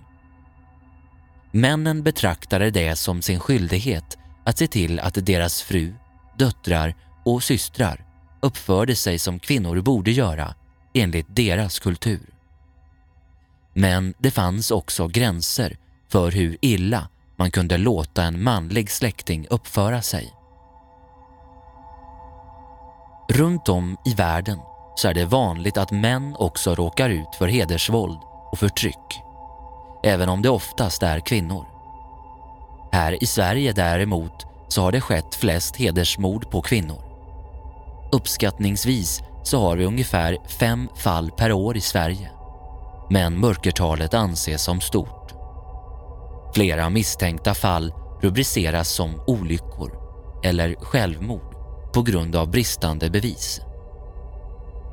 Männen 1.50 2.02
betraktade 2.02 2.70
det 2.70 2.96
som 2.96 3.22
sin 3.22 3.40
skyldighet 3.40 4.18
att 4.44 4.58
se 4.58 4.66
till 4.66 5.00
att 5.00 5.26
deras 5.26 5.62
fru, 5.62 5.94
döttrar 6.38 6.94
och 7.24 7.42
systrar 7.42 8.04
uppförde 8.42 8.96
sig 8.96 9.18
som 9.18 9.38
kvinnor 9.38 9.80
borde 9.80 10.10
göra 10.10 10.54
enligt 10.94 11.26
deras 11.28 11.78
kultur. 11.78 12.26
Men 13.75 14.14
det 14.18 14.30
fanns 14.30 14.70
också 14.70 15.08
gränser 15.08 15.76
för 16.08 16.30
hur 16.30 16.58
illa 16.61 17.08
man 17.37 17.50
kunde 17.50 17.78
låta 17.78 18.22
en 18.22 18.42
manlig 18.42 18.90
släkting 18.90 19.46
uppföra 19.50 20.02
sig. 20.02 20.32
Runt 23.28 23.68
om 23.68 23.96
i 24.04 24.14
världen 24.14 24.58
så 24.96 25.08
är 25.08 25.14
det 25.14 25.25
vanligt 25.25 25.76
att 25.76 25.90
män 25.90 26.37
också 26.38 26.75
råkar 26.75 27.11
ut 27.11 27.34
för 27.38 27.49
hedersvåld 27.49 28.18
och 28.52 28.58
förtryck, 28.58 29.20
även 30.04 30.28
om 30.28 30.42
det 30.42 30.49
oftast 30.49 31.02
är 31.02 31.20
kvinnor. 31.20 31.66
Här 32.92 33.22
i 33.22 33.26
Sverige 33.26 33.72
däremot 33.72 34.46
så 34.68 34.82
har 34.82 34.92
det 34.92 35.00
skett 35.00 35.34
flest 35.34 35.76
hedersmord 35.76 36.50
på 36.50 36.62
kvinnor. 36.62 37.12
Uppskattningsvis 38.12 39.23
så 39.42 39.61
har 39.61 39.76
vi 39.76 39.85
ungefär 39.85 40.37
fem 40.49 40.88
fall 40.97 41.31
per 41.31 41.52
år 41.52 41.76
i 41.76 41.81
Sverige. 41.81 42.31
Men 43.11 43.40
mörkertalet 43.40 44.14
anses 44.14 44.62
som 44.62 44.81
stort. 44.81 45.33
Flera 46.54 46.90
misstänkta 46.90 47.54
fall 47.54 47.92
rubriceras 48.23 48.88
som 48.88 49.21
olyckor 49.26 49.92
eller 50.45 50.75
självmord 50.75 51.54
på 51.95 52.02
grund 52.02 52.37
av 52.37 52.50
bristande 52.50 53.11
bevis. 53.11 53.61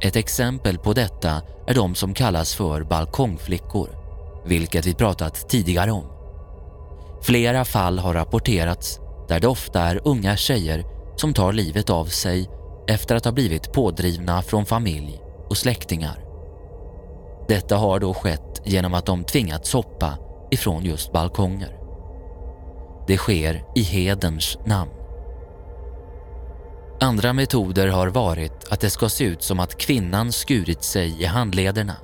Ett 0.02 0.16
exempel 0.16 0.78
på 0.78 0.94
detta 0.94 1.42
är 1.68 1.74
de 1.74 1.96
som 1.96 2.14
kallas 2.14 2.56
för 2.56 2.84
balkongflickor, 2.84 3.90
vilket 4.46 4.86
vi 4.86 4.94
pratat 4.94 5.50
tidigare 5.50 5.92
om. 5.92 6.06
Flera 7.22 7.66
fall 7.66 8.00
har 8.00 8.14
rapporterats 8.14 9.00
där 9.28 9.40
det 9.40 9.48
ofta 9.48 9.82
är 9.82 10.02
unga 10.06 10.36
tjejer 10.36 10.86
som 11.16 11.34
tar 11.34 11.54
livet 11.54 11.90
av 11.90 12.06
sig 12.06 12.50
efter 12.90 13.16
att 13.16 13.26
ha 13.26 13.32
blivit 13.32 13.72
pådrivna 13.72 14.42
från 14.42 14.66
familj 14.66 15.22
och 15.50 15.58
släktingar. 15.58 16.24
Detta 17.48 17.78
har 17.78 18.00
då 18.00 18.14
skett 18.14 18.62
genom 18.66 18.94
att 18.94 19.06
de 19.06 19.24
tvingats 19.24 19.74
hoppa 19.74 20.18
ifrån 20.52 20.86
just 20.86 21.12
balkonger. 21.12 21.78
Det 23.08 23.18
sker 23.18 23.64
i 23.76 23.82
hederns 23.82 24.58
namn. 24.66 24.92
Andra 27.02 27.34
metoder 27.34 27.88
har 27.88 28.08
varit 28.08 28.66
att 28.70 28.80
det 28.80 28.90
ska 28.90 29.10
se 29.10 29.24
ut 29.24 29.44
som 29.44 29.60
att 29.60 29.78
kvinnan 29.78 30.32
skurit 30.32 30.84
sig 30.84 31.22
i 31.22 31.26
handlederna, 31.26 31.96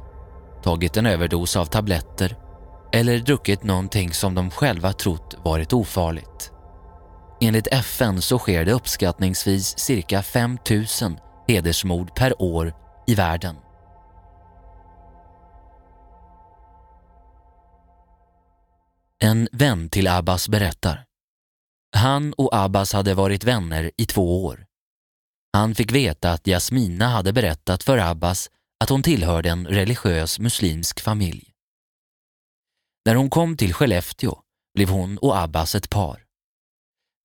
tagit 0.64 0.98
en 0.98 1.06
överdos 1.06 1.56
av 1.58 1.66
tabletter 1.66 2.38
eller 2.92 3.20
druckit 3.20 3.64
någonting 3.64 4.14
som 4.14 4.36
de 4.36 4.52
själva 4.52 4.94
trott 4.94 5.36
varit 5.44 5.74
ofarligt. 5.74 6.52
Enligt 7.42 7.68
FN 7.68 8.22
så 8.22 8.40
sker 8.40 8.66
det 8.66 8.74
uppskattningsvis 8.74 9.80
cirka 9.80 10.24
5 10.24 10.58
000 10.70 10.86
hedersmord 11.48 12.16
per 12.16 12.42
år 12.42 12.74
i 13.08 13.16
världen. 13.16 13.56
En 19.20 19.48
vän 19.52 19.90
till 19.90 20.08
Abbas 20.08 20.50
berättar. 20.50 21.06
Han 21.96 22.34
och 22.34 22.56
Abbas 22.56 22.94
hade 22.94 23.14
varit 23.14 23.44
vänner 23.44 23.92
i 23.98 24.06
två 24.06 24.46
år. 24.46 24.66
Han 25.54 25.76
fick 25.76 25.92
veta 25.92 26.32
att 26.32 26.48
Jasmina 26.48 27.08
hade 27.08 27.34
berättat 27.34 27.84
för 27.84 27.98
Abbas 27.98 28.50
att 28.84 28.90
hon 28.90 29.04
tillhörde 29.04 29.50
en 29.50 29.68
religiös 29.68 30.40
muslimsk 30.40 31.02
familj. 31.02 31.52
När 33.06 33.16
hon 33.16 33.30
kom 33.30 33.58
till 33.58 33.74
Skellefteå 33.74 34.40
blev 34.74 34.90
hon 34.90 35.18
och 35.18 35.38
Abbas 35.38 35.76
ett 35.76 35.90
par. 35.90 36.25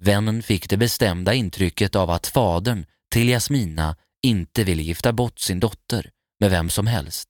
Vännen 0.02 0.42
fick 0.42 0.68
det 0.68 0.76
bestämda 0.76 1.34
intrycket 1.34 1.96
av 1.96 2.10
att 2.10 2.26
fadern 2.26 2.86
till 3.10 3.28
Jasmina 3.28 3.96
inte 4.22 4.64
ville 4.64 4.82
gifta 4.82 5.12
bort 5.12 5.38
sin 5.38 5.60
dotter 5.60 6.10
med 6.40 6.50
vem 6.50 6.70
som 6.70 6.86
helst. 6.86 7.28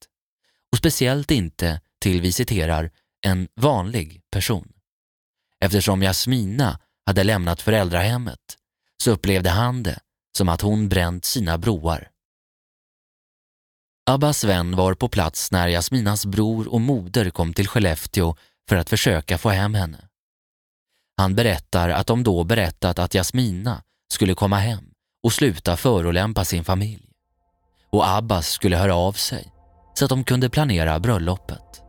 Och 0.72 0.78
speciellt 0.78 1.30
inte 1.30 1.80
till, 2.00 2.20
vi 2.20 2.32
citerar, 2.32 2.90
en 3.26 3.48
vanlig 3.56 4.22
person. 4.32 4.72
Eftersom 5.60 6.02
Jasmina 6.02 6.78
hade 7.06 7.24
lämnat 7.24 7.62
föräldrahemmet 7.62 8.58
så 9.02 9.10
upplevde 9.10 9.50
han 9.50 9.82
det 9.82 9.98
som 10.38 10.48
att 10.48 10.60
hon 10.60 10.88
bränt 10.88 11.24
sina 11.24 11.58
broar. 11.58 12.10
Abbas 14.10 14.44
vän 14.44 14.76
var 14.76 14.94
på 14.94 15.08
plats 15.08 15.52
när 15.52 15.68
Jasminas 15.68 16.26
bror 16.26 16.68
och 16.68 16.80
moder 16.80 17.30
kom 17.30 17.54
till 17.54 17.68
Skellefteå 17.68 18.36
för 18.68 18.76
att 18.76 18.90
försöka 18.90 19.38
få 19.38 19.48
hem 19.48 19.74
henne. 19.74 20.09
Han 21.20 21.34
berättar 21.34 21.88
att 21.88 22.06
de 22.06 22.22
då 22.22 22.44
berättat 22.44 22.98
att 22.98 23.14
Jasmina 23.14 23.82
skulle 24.12 24.34
komma 24.34 24.56
hem 24.56 24.84
och 25.22 25.32
sluta 25.32 25.76
förolämpa 25.76 26.44
sin 26.44 26.64
familj. 26.64 27.04
Och 27.90 28.08
Abbas 28.08 28.48
skulle 28.48 28.76
höra 28.76 28.94
av 28.94 29.12
sig 29.12 29.52
så 29.94 30.04
att 30.04 30.08
de 30.08 30.24
kunde 30.24 30.50
planera 30.50 31.00
bröllopet. 31.00 31.82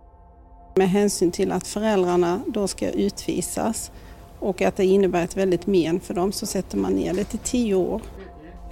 Med 0.75 0.89
hänsyn 0.89 1.31
till 1.31 1.51
att 1.51 1.67
föräldrarna 1.67 2.41
då 2.47 2.67
ska 2.67 2.89
utvisas 2.89 3.91
och 4.39 4.61
att 4.61 4.77
det 4.77 4.85
innebär 4.85 5.23
ett 5.23 5.37
väldigt 5.37 5.67
men 5.67 5.99
för 5.99 6.13
dem 6.13 6.31
så 6.31 6.45
sätter 6.45 6.77
man 6.77 6.93
ner 6.93 7.13
det 7.13 7.23
till 7.23 7.39
tio 7.39 7.75
år. 7.75 8.01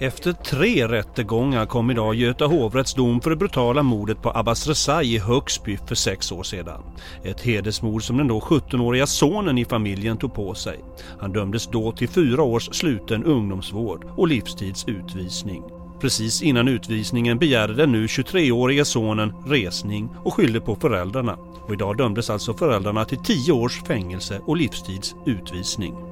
Efter 0.02 0.32
tre 0.32 0.88
rättegångar 0.88 1.66
kom 1.66 1.90
idag 1.90 2.14
Göta 2.14 2.46
hovrätts 2.46 2.94
dom 2.94 3.20
för 3.20 3.30
det 3.30 3.36
brutala 3.36 3.82
mordet 3.82 4.22
på 4.22 4.30
Abbas 4.30 4.66
Rezai 4.66 5.14
i 5.14 5.18
Högsby 5.18 5.78
för 5.86 5.94
sex 5.94 6.32
år 6.32 6.42
sedan. 6.42 6.82
Ett 7.24 7.40
hedersmord 7.40 8.02
som 8.02 8.16
den 8.16 8.28
då 8.28 8.40
17-åriga 8.40 9.06
sonen 9.06 9.58
i 9.58 9.64
familjen 9.64 10.16
tog 10.16 10.34
på 10.34 10.54
sig. 10.54 10.78
Han 11.20 11.32
dömdes 11.32 11.66
då 11.66 11.92
till 11.92 12.08
fyra 12.08 12.42
års 12.42 12.74
sluten 12.74 13.24
ungdomsvård 13.24 14.04
och 14.16 14.28
livstids 14.28 14.84
utvisning. 14.88 15.62
Precis 16.00 16.42
innan 16.42 16.68
utvisningen 16.68 17.38
begärde 17.38 17.74
den 17.74 17.92
nu 17.92 18.06
23-årige 18.06 18.84
sonen 18.84 19.32
resning 19.46 20.08
och 20.24 20.34
skyllde 20.34 20.60
på 20.60 20.76
föräldrarna. 20.76 21.36
Och 21.66 21.72
idag 21.72 21.96
dömdes 21.96 22.30
alltså 22.30 22.54
föräldrarna 22.54 23.04
till 23.04 23.18
10 23.18 23.52
års 23.52 23.82
fängelse 23.82 24.40
och 24.46 24.56
livstids 24.56 25.14
utvisning. 25.26 26.09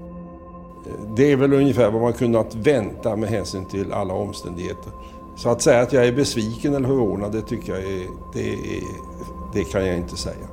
Det 1.16 1.32
är 1.32 1.36
väl 1.36 1.52
ungefär 1.52 1.90
vad 1.90 2.02
man 2.02 2.12
kunnat 2.12 2.54
vänta 2.54 3.16
med 3.16 3.28
hänsyn 3.28 3.64
till 3.64 3.92
alla 3.92 4.14
omständigheter. 4.14 4.92
Så 5.36 5.48
att 5.48 5.62
säga 5.62 5.80
att 5.80 5.92
jag 5.92 6.06
är 6.06 6.12
besviken 6.12 6.74
eller 6.74 6.88
förvånad, 6.88 7.32
det 7.32 7.42
tycker 7.42 7.72
jag 7.72 7.82
är, 7.82 8.06
det, 8.32 8.52
är, 8.52 8.82
det 9.52 9.64
kan 9.64 9.86
jag 9.86 9.96
inte 9.96 10.16
säga. 10.16 10.46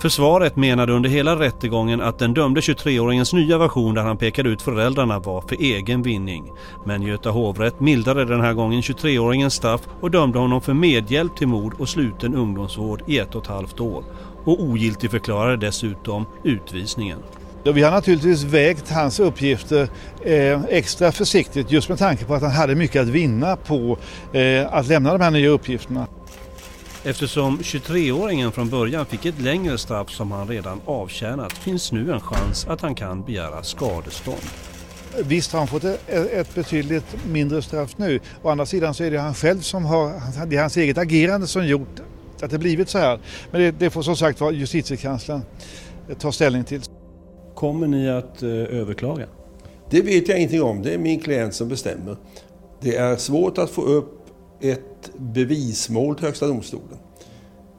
Försvaret 0.00 0.56
menade 0.56 0.92
under 0.92 1.10
hela 1.10 1.38
rättegången 1.38 2.00
att 2.00 2.18
den 2.18 2.34
dömde 2.34 2.60
23-åringens 2.60 3.34
nya 3.34 3.58
version 3.58 3.94
där 3.94 4.02
han 4.02 4.16
pekade 4.16 4.48
ut 4.48 4.62
föräldrarna 4.62 5.18
var 5.18 5.40
för 5.40 5.56
egen 5.56 6.02
vinning. 6.02 6.52
Men 6.84 7.02
Göta 7.02 7.30
hovrätt 7.30 7.80
mildrade 7.80 8.24
den 8.24 8.40
här 8.40 8.54
gången 8.54 8.80
23-åringens 8.80 9.54
straff 9.54 9.80
och 10.00 10.10
dömde 10.10 10.38
honom 10.38 10.60
för 10.60 10.74
medhjälp 10.74 11.36
till 11.36 11.48
mord 11.48 11.74
och 11.78 11.88
sluten 11.88 12.34
ungdomsvård 12.34 13.02
i 13.06 13.18
ett 13.18 13.34
och 13.34 13.42
ett 13.42 13.48
halvt 13.48 13.80
år. 13.80 14.04
Och 14.44 14.62
ogiltigförklarade 14.62 15.66
dessutom 15.66 16.26
utvisningen. 16.42 17.18
Vi 17.64 17.82
har 17.82 17.90
naturligtvis 17.90 18.42
vägt 18.42 18.90
hans 18.90 19.20
uppgifter 19.20 19.88
eh, 20.24 20.64
extra 20.64 21.12
försiktigt 21.12 21.70
just 21.70 21.88
med 21.88 21.98
tanke 21.98 22.24
på 22.24 22.34
att 22.34 22.42
han 22.42 22.50
hade 22.50 22.74
mycket 22.74 23.02
att 23.02 23.08
vinna 23.08 23.56
på 23.56 23.98
eh, 24.32 24.74
att 24.74 24.86
lämna 24.86 25.12
de 25.12 25.24
här 25.24 25.30
nya 25.30 25.48
uppgifterna. 25.48 26.06
Eftersom 27.04 27.58
23-åringen 27.58 28.50
från 28.50 28.68
början 28.68 29.06
fick 29.06 29.26
ett 29.26 29.40
längre 29.40 29.78
straff 29.78 30.10
som 30.10 30.32
han 30.32 30.48
redan 30.48 30.80
avtjänat 30.84 31.52
finns 31.52 31.92
nu 31.92 32.12
en 32.12 32.20
chans 32.20 32.66
att 32.68 32.80
han 32.80 32.94
kan 32.94 33.22
begära 33.22 33.62
skadestånd. 33.62 34.42
Visst 35.24 35.52
har 35.52 35.58
han 35.58 35.68
fått 35.68 35.84
ett 35.84 36.54
betydligt 36.54 37.16
mindre 37.26 37.62
straff 37.62 37.98
nu. 37.98 38.20
Å 38.42 38.48
andra 38.48 38.66
sidan 38.66 38.94
så 38.94 39.04
är 39.04 39.10
det 39.10 39.18
han 39.18 39.34
själv 39.34 39.60
som 39.60 39.84
har, 39.84 40.12
det 40.46 40.56
är 40.56 40.60
hans 40.60 40.76
eget 40.76 40.98
agerande 40.98 41.46
som 41.46 41.66
gjort 41.66 42.00
att 42.42 42.50
det 42.50 42.58
blivit 42.58 42.88
så 42.88 42.98
här. 42.98 43.18
Men 43.50 43.60
det, 43.60 43.70
det 43.70 43.90
får 43.90 44.02
som 44.02 44.16
sagt 44.16 44.40
var 44.40 44.52
justitiekanslern 44.52 45.42
ta 46.18 46.32
ställning 46.32 46.64
till. 46.64 46.82
Kommer 47.60 47.86
ni 47.86 48.08
att 48.08 48.42
eh, 48.42 48.50
överklaga? 48.50 49.26
Det 49.90 50.02
vet 50.02 50.28
jag 50.28 50.38
ingenting 50.38 50.62
om. 50.62 50.82
Det 50.82 50.94
är 50.94 50.98
min 50.98 51.20
klient 51.20 51.54
som 51.54 51.68
bestämmer. 51.68 52.16
Det 52.80 52.96
är 52.96 53.16
svårt 53.16 53.58
att 53.58 53.70
få 53.70 53.82
upp 53.82 54.26
ett 54.60 55.10
bevismål 55.16 56.16
till 56.16 56.26
Högsta 56.26 56.46
domstolen. 56.46 56.98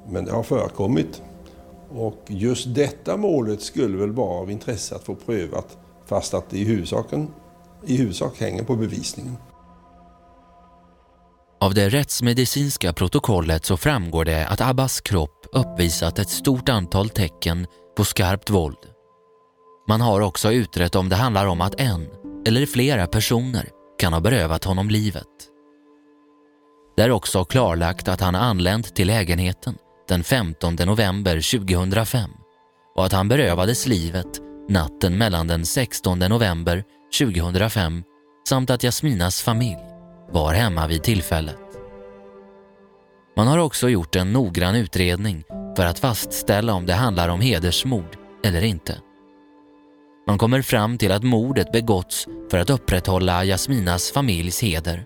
Men 0.10 0.26
det 0.26 0.32
har 0.32 0.44
förekommit. 0.44 1.22
Och 1.90 2.24
just 2.28 2.76
detta 2.76 3.18
målet 3.18 3.62
skulle 3.62 3.98
väl 3.98 4.12
vara 4.12 4.42
av 4.42 4.52
intresse 4.52 4.96
att 4.96 5.04
få 5.04 5.16
prövat 5.16 5.78
fast 6.06 6.34
att 6.34 6.50
det 6.50 6.58
i, 6.58 6.64
huvudsaken, 6.64 7.28
i 7.86 7.98
huvudsak 7.98 8.40
hänger 8.40 8.64
på 8.64 8.76
bevisningen. 8.76 9.36
Av 11.60 11.74
det 11.74 11.90
rättsmedicinska 11.90 12.94
protokollet 12.94 13.66
så 13.66 13.78
framgår 13.78 14.26
det 14.26 14.48
att 14.48 14.62
Abbas 14.62 15.02
kropp 15.02 15.48
uppvisat 15.52 16.20
ett 16.20 16.30
stort 16.30 16.70
antal 16.70 17.10
tecken 17.10 17.68
på 17.98 18.04
skarpt 18.04 18.50
våld. 18.50 18.91
Man 19.92 20.02
har 20.02 20.22
också 20.22 20.52
utrett 20.52 20.96
om 20.96 21.10
det 21.10 21.16
handlar 21.16 21.46
om 21.46 21.62
att 21.62 21.80
en 21.80 22.08
eller 22.46 22.66
flera 22.66 23.08
personer 23.08 23.70
kan 24.00 24.14
ha 24.14 24.20
berövat 24.20 24.64
honom 24.64 24.90
livet. 24.90 25.28
Det 26.98 27.04
är 27.04 27.12
också 27.12 27.46
klarlagt 27.46 28.08
att 28.08 28.22
han 28.22 28.36
anlänt 28.36 28.96
till 28.96 29.08
lägenheten 29.08 29.78
den 30.08 30.24
15 30.24 30.76
november 30.76 31.60
2005 31.60 32.30
och 32.96 33.06
att 33.06 33.12
han 33.12 33.28
berövades 33.28 33.88
livet 33.88 34.28
natten 34.70 35.18
mellan 35.18 35.48
den 35.48 35.66
16 35.66 36.20
november 36.20 36.84
2005 37.20 38.04
samt 38.50 38.70
att 38.70 38.84
Jasminas 38.84 39.42
familj 39.42 39.86
var 40.30 40.54
hemma 40.54 40.88
vid 40.88 41.04
tillfället. 41.04 41.80
Man 43.38 43.48
har 43.48 43.58
också 43.58 43.90
gjort 43.90 44.16
en 44.16 44.34
noggrann 44.34 44.76
utredning 44.76 45.44
för 45.78 45.86
att 45.86 46.00
fastställa 46.00 46.74
om 46.74 46.86
det 46.86 46.94
handlar 46.94 47.30
om 47.30 47.42
hedersmord 47.42 48.18
eller 48.44 48.62
inte. 48.62 48.98
Man 50.28 50.38
kommer 50.38 50.62
fram 50.62 50.98
till 50.98 51.12
att 51.12 51.24
mordet 51.24 51.72
begåtts 51.72 52.28
för 52.52 52.58
att 52.58 52.70
upprätthålla 52.70 53.46
Jasminas 53.46 54.12
familjs 54.12 54.62
heder. 54.62 55.06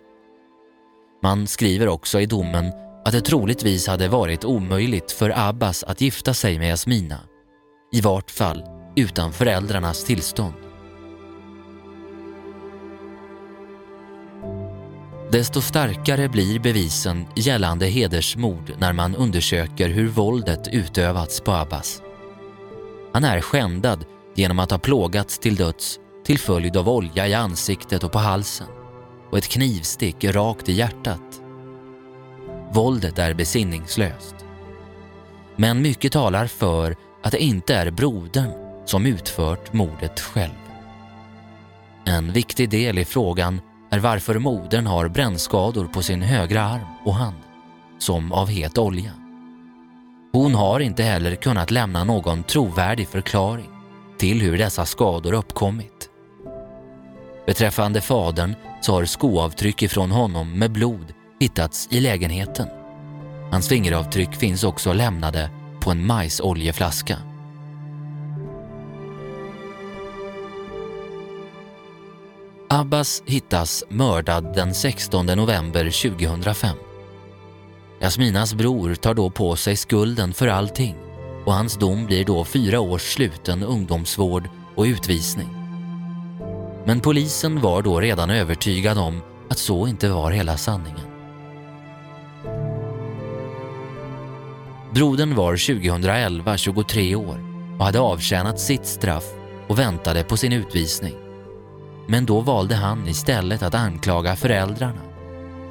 Man 1.23 1.47
skriver 1.47 1.88
också 1.88 2.19
i 2.19 2.25
domen 2.25 2.71
att 3.06 3.12
det 3.12 3.21
troligtvis 3.21 3.88
hade 3.88 4.08
varit 4.08 4.45
omöjligt 4.45 5.12
för 5.12 5.34
Abbas 5.49 5.84
att 5.84 6.01
gifta 6.01 6.34
sig 6.34 6.60
med 6.60 6.69
Jasmina. 6.69 7.19
I 7.91 8.01
vart 8.01 8.32
fall 8.32 8.63
utan 8.95 9.34
föräldrarnas 9.34 10.04
tillstånd. 10.04 10.54
Desto 15.32 15.62
starkare 15.62 16.30
blir 16.30 16.60
bevisen 16.60 17.28
gällande 17.36 17.86
hedersmord 17.86 18.71
när 18.78 18.93
man 18.93 19.15
undersöker 19.15 19.89
hur 19.89 20.08
våldet 20.08 20.67
utövats 20.67 21.41
på 21.41 21.51
Abbas. 21.51 22.01
Han 23.13 23.23
är 23.23 23.41
skändad 23.41 24.06
genom 24.36 24.60
att 24.60 24.71
ha 24.71 24.78
plågats 24.78 25.39
till 25.39 25.56
döds 25.56 26.00
till 26.26 26.39
följd 26.39 26.78
av 26.78 26.89
olja 26.89 27.28
i 27.28 27.34
ansiktet 27.34 28.04
och 28.04 28.12
på 28.12 28.19
halsen 28.19 28.67
och 29.32 29.38
ett 29.38 29.48
knivstick 29.48 30.24
rakt 30.24 30.69
i 30.69 30.74
hjärtat. 30.74 31.41
Våldet 32.71 33.19
är 33.19 33.34
besinningslöst. 33.34 34.36
Men 35.56 35.82
mycket 35.82 36.12
talar 36.12 36.48
för 36.48 36.95
att 37.24 37.32
det 37.32 37.43
inte 37.43 37.76
är 37.76 37.91
brodern 37.91 38.52
som 38.86 39.06
utfört 39.06 39.74
mordet 39.74 40.19
själv. 40.19 40.52
En 42.06 42.32
viktig 42.32 42.69
del 42.69 42.98
i 42.98 43.06
frågan 43.06 43.62
är 43.89 44.00
varför 44.00 44.39
modern 44.39 44.86
har 44.86 45.08
brännskador 45.08 45.86
på 45.86 46.02
sin 46.02 46.21
högra 46.21 46.62
arm 46.62 46.88
och 47.06 47.15
hand, 47.15 47.38
som 48.00 48.32
av 48.32 48.48
het 48.48 48.78
olja. 48.78 49.12
Hon 50.34 50.56
har 50.56 50.80
inte 50.80 51.04
heller 51.04 51.36
kunnat 51.36 51.71
lämna 51.71 52.04
någon 52.04 52.43
trovärdig 52.43 53.08
förklaring 53.08 53.75
till 54.17 54.41
hur 54.41 54.58
dessa 54.58 54.86
skador 54.86 55.34
uppkommit. 55.34 56.10
Beträffande 57.45 58.01
fadern 58.01 58.56
så 58.82 58.93
har 58.93 59.06
skoavtryck 59.06 59.82
ifrån 59.82 60.12
honom 60.12 60.60
med 60.60 60.71
blod 60.71 61.13
hittats 61.39 61.88
i 61.91 61.99
lägenheten. 61.99 62.67
Hans 63.51 63.69
fingeravtryck 63.69 64.36
finns 64.36 64.63
också 64.63 64.93
lämnade 64.93 65.49
på 65.82 65.91
en 65.91 66.06
majsoljeflaska. 66.06 67.17
Abbas 72.69 73.23
hittas 73.25 73.84
mördad 73.89 74.54
den 74.56 74.73
16 74.73 75.25
november 75.25 76.10
2005. 76.10 76.75
Jasminas 77.99 78.54
bror 78.54 78.95
tar 78.95 79.13
då 79.13 79.30
på 79.30 79.56
sig 79.56 79.75
skulden 79.75 80.34
för 80.34 80.47
allting 80.47 81.05
och 81.45 81.53
hans 81.53 81.77
dom 81.77 82.05
blir 82.05 82.25
då 82.25 82.45
fyra 82.45 82.79
års 82.79 83.13
sluten 83.13 83.63
ungdomsvård 83.63 84.49
och 84.75 84.84
utvisning. 84.84 85.49
Men 86.86 86.99
polisen 86.99 87.62
var 87.62 87.81
då 87.81 87.99
redan 87.99 88.29
övertygad 88.29 88.97
om 88.97 89.21
att 89.49 89.58
så 89.58 89.88
inte 89.88 90.10
var 90.10 90.31
hela 90.31 90.58
sanningen. 90.58 91.08
Brodern 94.93 95.36
var 95.36 95.51
2011 95.51 96.58
23 96.58 97.15
år 97.15 97.39
och 97.79 97.86
hade 97.86 97.99
avtjänat 97.99 98.60
sitt 98.60 98.86
straff 98.86 99.25
och 99.67 99.79
väntade 99.79 100.23
på 100.23 100.38
sin 100.38 100.53
utvisning. 100.53 101.15
Men 102.08 102.25
då 102.25 102.41
valde 102.41 102.75
han 102.75 103.08
istället 103.08 103.63
att 103.63 103.75
anklaga 103.75 104.36
föräldrarna 104.36 105.01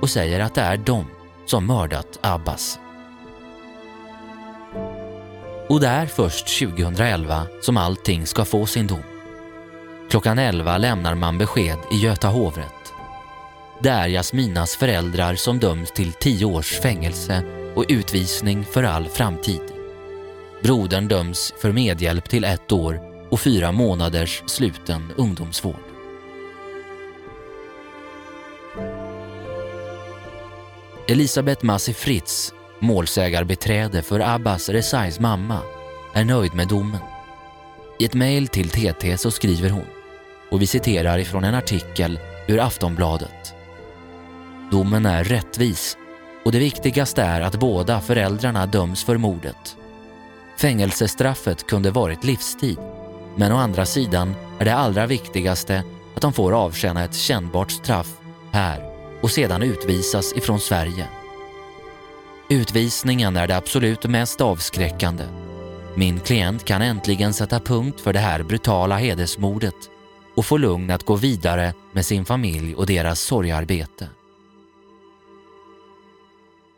och 0.01 0.11
säger 0.11 0.41
att 0.41 0.55
det 0.55 0.61
är 0.61 0.77
de 0.77 1.05
som 1.47 1.67
mördat 1.67 2.19
Abbas. 2.21 2.79
Och 5.69 5.81
det 5.81 5.87
är 5.87 6.07
först 6.07 6.59
2011 6.59 7.47
som 7.61 7.77
allting 7.77 8.27
ska 8.27 8.45
få 8.45 8.67
sin 8.67 8.87
dom. 8.87 9.03
Klockan 10.11 10.39
11 10.39 10.79
lämnar 10.79 11.15
man 11.15 11.39
besked 11.39 11.79
i 11.93 11.97
Göta 11.97 12.29
hovrätt. 12.29 12.93
Det 13.83 13.89
är 13.89 14.09
Jasminas 14.09 14.77
föräldrar 14.77 15.35
som 15.35 15.59
döms 15.59 15.93
till 15.93 16.13
10 16.13 16.45
års 16.45 16.81
fängelse 16.81 17.43
och 17.75 17.85
utvisning 17.89 18.65
för 18.65 18.83
all 18.83 19.09
framtid. 19.09 19.63
Brodern 20.63 21.09
döms 21.09 21.55
för 21.59 21.73
medhjälp 21.73 22.29
till 22.29 22.45
ett 22.45 22.73
år 22.73 23.01
och 23.31 23.41
fyra 23.41 23.73
månaders 23.73 24.43
sluten 24.47 25.13
ungdomsvård. 25.17 25.77
Elisabeth 31.09 31.65
Massi 31.65 31.95
Fritz, 31.95 32.55
målsägarbeträde 32.79 34.03
för 34.03 34.21
Abbas 34.21 34.69
Rezais 34.69 35.21
mamma, 35.21 35.61
är 36.15 36.25
nöjd 36.25 36.55
med 36.55 36.69
domen. 36.69 37.01
I 37.99 38.05
ett 38.05 38.15
mejl 38.15 38.49
till 38.49 38.71
TT 38.71 39.19
så 39.19 39.31
skriver 39.31 39.71
hon, 39.71 39.87
och 40.51 40.63
vi 40.63 40.67
citerar 40.67 41.19
ifrån 41.19 41.45
en 41.45 41.55
artikel 41.55 42.19
ur 42.47 42.61
Aftonbladet. 42.61 43.55
Domen 44.71 45.07
är 45.07 45.25
rättvis 45.25 45.97
och 46.45 46.53
det 46.53 46.59
viktigaste 46.59 47.23
är 47.23 47.41
att 47.41 47.61
båda 47.61 48.01
föräldrarna 48.01 48.67
döms 48.67 49.05
för 49.05 49.17
mordet. 49.17 49.77
Fängelsestraffet 50.57 51.67
kunde 51.67 51.91
varit 51.91 52.25
livstid, 52.25 52.79
men 53.37 53.53
å 53.53 53.57
andra 53.57 53.87
sidan 53.87 54.35
är 54.59 54.65
det 54.65 54.75
allra 54.75 55.07
viktigaste 55.07 55.83
att 56.15 56.23
de 56.23 56.33
får 56.33 56.53
avtjäna 56.53 57.05
ett 57.05 57.15
kännbart 57.15 57.71
straff 57.71 58.17
här 58.53 58.91
och 59.23 59.31
sedan 59.31 59.63
utvisas 59.63 60.33
ifrån 60.37 60.61
Sverige. 60.61 61.09
Utvisningen 62.49 63.37
är 63.37 63.47
det 63.47 63.57
absolut 63.57 64.05
mest 64.05 64.41
avskräckande. 64.41 65.25
Min 65.97 66.21
klient 66.21 66.65
kan 66.65 66.83
äntligen 66.83 67.35
sätta 67.35 67.61
punkt 67.61 68.01
för 68.01 68.13
det 68.13 68.19
här 68.19 68.43
brutala 68.43 68.97
hedersmordet 68.97 69.75
och 70.37 70.47
få 70.47 70.57
lugn 70.57 70.91
att 70.91 71.07
gå 71.07 71.17
vidare 71.17 71.75
med 71.93 72.07
sin 72.07 72.25
familj 72.25 72.75
och 72.75 72.87
deras 72.87 73.21
sorgarbete. 73.21 74.09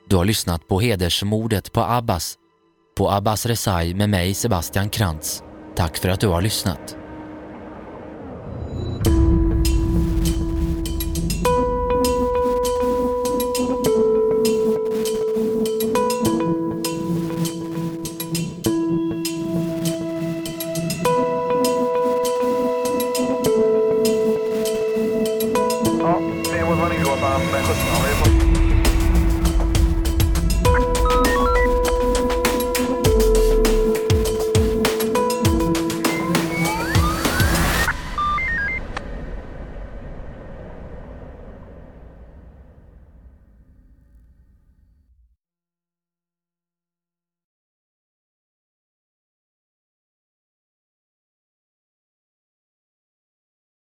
Du 0.09 0.17
har 0.17 0.25
lyssnat 0.25 0.69
på 0.69 0.81
hedersmordet 0.81 1.73
på 1.73 1.81
Abbas, 1.81 2.39
på 2.97 3.11
Abbas 3.11 3.47
Resai 3.47 3.95
med 3.95 4.09
mig 4.09 4.35
Sebastian 4.35 4.91
Krantz. 4.91 5.43
Tack 5.77 5.97
för 5.97 6.09
att 6.09 6.21
du 6.21 6.29
har 6.29 6.43
lyssnat. 6.43 6.97